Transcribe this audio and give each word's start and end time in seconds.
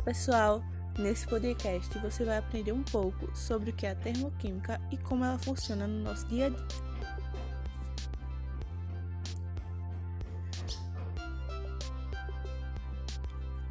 pessoal! 0.00 0.62
Nesse 0.98 1.26
podcast 1.26 1.98
você 1.98 2.24
vai 2.24 2.38
aprender 2.38 2.72
um 2.72 2.82
pouco 2.82 3.34
sobre 3.36 3.70
o 3.70 3.72
que 3.72 3.86
é 3.86 3.90
a 3.90 3.94
termoquímica 3.94 4.80
e 4.90 4.96
como 4.96 5.24
ela 5.24 5.38
funciona 5.38 5.86
no 5.86 6.02
nosso 6.02 6.26
dia 6.26 6.46
a 6.46 6.48
dia. 6.48 6.66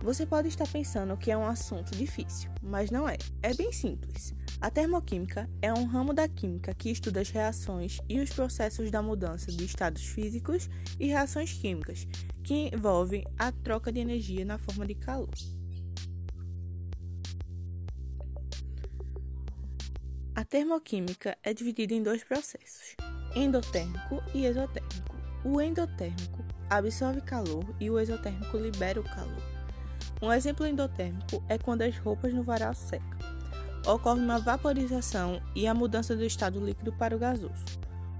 Você 0.01 0.23
pode 0.23 0.49
estar 0.49 0.67
pensando 0.67 1.17
que 1.17 1.31
é 1.31 1.37
um 1.37 1.47
assunto 1.47 1.95
difícil, 1.95 2.51
mas 2.61 2.91
não 2.91 3.09
é. 3.09 3.17
É 3.41 3.55
bem 3.55 3.71
simples. 3.71 4.35
A 4.61 4.69
termoquímica 4.69 5.49
é 5.61 5.73
um 5.73 5.85
ramo 5.85 6.13
da 6.13 6.27
química 6.27 6.75
que 6.75 6.91
estuda 6.91 7.21
as 7.21 7.29
reações 7.29 7.99
e 8.07 8.19
os 8.19 8.29
processos 8.29 8.91
da 8.91 9.01
mudança 9.01 9.51
de 9.51 9.65
estados 9.65 10.05
físicos 10.05 10.69
e 10.99 11.07
reações 11.07 11.53
químicas, 11.53 12.07
que 12.43 12.69
envolvem 12.71 13.25
a 13.37 13.51
troca 13.51 13.91
de 13.91 13.99
energia 13.99 14.45
na 14.45 14.59
forma 14.59 14.85
de 14.85 14.93
calor. 14.93 15.29
A 20.45 20.47
termoquímica 20.47 21.35
é 21.41 21.55
dividida 21.55 21.95
em 21.95 22.03
dois 22.03 22.23
processos, 22.23 22.95
endotérmico 23.35 24.21
e 24.31 24.45
exotérmico. 24.45 25.15
O 25.43 25.59
endotérmico 25.59 26.45
absorve 26.69 27.19
calor 27.21 27.65
e 27.79 27.89
o 27.89 27.99
exotérmico 27.99 28.55
libera 28.55 28.99
o 28.99 29.03
calor. 29.03 29.41
Um 30.21 30.31
exemplo 30.31 30.67
endotérmico 30.67 31.43
é 31.49 31.57
quando 31.57 31.81
as 31.81 31.97
roupas 31.97 32.31
no 32.31 32.43
varal 32.43 32.75
secam. 32.75 33.17
Ocorre 33.87 34.19
uma 34.19 34.37
vaporização 34.37 35.41
e 35.55 35.65
a 35.65 35.73
mudança 35.73 36.15
do 36.15 36.23
estado 36.23 36.63
líquido 36.63 36.93
para 36.93 37.15
o 37.15 37.19
gasoso. 37.19 37.65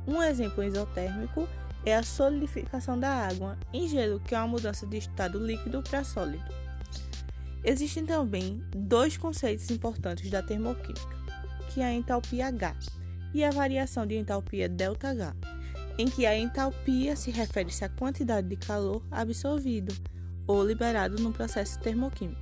Um 0.07 0.19
exemplo 0.23 0.63
exotérmico 0.63 1.47
é 1.85 1.95
a 1.95 2.01
solidificação 2.01 2.99
da 2.99 3.11
água 3.11 3.55
em 3.71 3.87
gelo, 3.87 4.19
que 4.19 4.33
é 4.33 4.39
uma 4.39 4.47
mudança 4.47 4.87
de 4.87 4.97
estado 4.97 5.37
líquido 5.37 5.83
para 5.83 6.03
sólido. 6.03 6.51
Existem 7.63 8.03
também 8.03 8.63
dois 8.75 9.15
conceitos 9.15 9.69
importantes 9.69 10.31
da 10.31 10.41
termoquímica 10.41 11.24
que 11.69 11.81
a 11.81 11.93
entalpia 11.93 12.47
H 12.47 12.75
e 13.33 13.43
a 13.43 13.51
variação 13.51 14.05
de 14.05 14.15
entalpia 14.15 14.69
ΔH, 14.69 15.35
em 15.97 16.07
que 16.07 16.25
a 16.25 16.37
entalpia 16.37 17.15
se 17.15 17.31
refere-se 17.31 17.83
à 17.83 17.89
quantidade 17.89 18.47
de 18.47 18.55
calor 18.55 19.03
absorvido 19.11 19.93
ou 20.47 20.65
liberado 20.65 21.21
no 21.21 21.33
processo 21.33 21.79
termoquímico, 21.79 22.41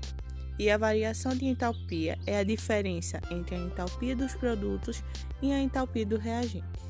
e 0.60 0.70
a 0.70 0.78
variação 0.78 1.36
de 1.36 1.46
entalpia 1.46 2.18
é 2.28 2.38
a 2.38 2.44
diferença 2.44 3.20
entre 3.32 3.56
a 3.56 3.60
entalpia 3.60 4.16
dos 4.16 4.36
produtos 4.36 5.04
e 5.42 5.52
a 5.52 5.60
entalpia 5.60 6.06
dos 6.06 6.20
reagentes. 6.20 6.84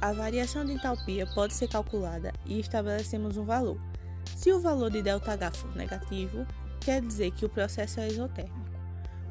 A 0.00 0.12
variação 0.12 0.64
de 0.64 0.72
entalpia 0.72 1.26
pode 1.34 1.52
ser 1.52 1.68
calculada 1.68 2.32
e 2.46 2.60
estabelecemos 2.60 3.36
um 3.36 3.44
valor, 3.44 3.80
se 4.36 4.52
o 4.52 4.60
valor 4.60 4.90
de 4.90 5.02
ΔH 5.02 5.56
for 5.56 5.74
negativo, 5.76 6.46
quer 6.80 7.00
dizer 7.00 7.32
que 7.32 7.44
o 7.44 7.48
processo 7.48 8.00
é 8.00 8.08
exotérmico, 8.08 8.78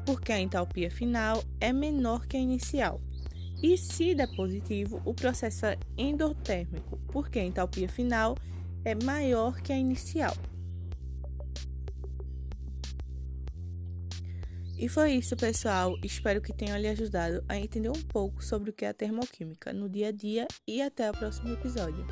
porque 0.04 0.32
a 0.32 0.40
entalpia 0.40 0.90
final 0.90 1.42
é 1.60 1.72
menor 1.72 2.26
que 2.26 2.36
a 2.36 2.40
inicial. 2.40 3.00
E 3.62 3.76
se 3.76 4.14
der 4.14 4.28
positivo, 4.36 5.02
o 5.04 5.12
processo 5.12 5.66
é 5.66 5.78
endotérmico, 5.96 6.98
porque 7.08 7.38
a 7.40 7.44
entalpia 7.44 7.88
final 7.88 8.36
é 8.84 8.94
maior 8.94 9.60
que 9.60 9.72
a 9.72 9.76
inicial. 9.76 10.34
E 14.78 14.88
foi 14.88 15.14
isso, 15.14 15.36
pessoal. 15.36 15.98
Espero 16.04 16.40
que 16.40 16.52
tenha 16.52 16.78
lhe 16.78 16.86
ajudado 16.86 17.44
a 17.48 17.56
entender 17.56 17.88
um 17.88 18.00
pouco 18.00 18.44
sobre 18.44 18.70
o 18.70 18.72
que 18.72 18.84
é 18.84 18.88
a 18.90 18.94
termoquímica 18.94 19.72
no 19.72 19.88
dia 19.88 20.08
a 20.08 20.12
dia 20.12 20.46
e 20.68 20.80
até 20.80 21.10
o 21.10 21.14
próximo 21.14 21.52
episódio. 21.52 22.06